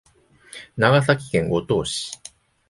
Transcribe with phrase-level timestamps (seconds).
[0.77, 2.19] 長崎県五島市